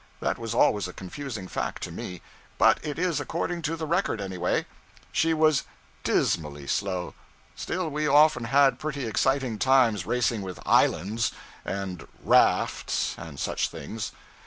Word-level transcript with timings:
That 0.19 0.39
was 0.39 0.55
always 0.55 0.87
a 0.87 0.93
confusing 0.93 1.47
fact 1.47 1.83
to 1.83 1.91
me, 1.91 2.23
but 2.57 2.79
it 2.83 2.97
is 2.97 3.19
according 3.19 3.61
to 3.61 3.75
the 3.75 3.85
record, 3.85 4.19
any 4.19 4.35
way. 4.35 4.65
She 5.11 5.31
was 5.31 5.61
dismally 6.03 6.65
slow; 6.65 7.13
still, 7.55 7.87
we 7.87 8.07
often 8.07 8.45
had 8.45 8.79
pretty 8.79 9.05
exciting 9.05 9.59
times 9.59 10.07
racing 10.07 10.41
with 10.41 10.59
islands, 10.65 11.33
and 11.63 12.07
rafts, 12.23 13.13
and 13.15 13.39
such 13.39 13.67
things. 13.69 14.11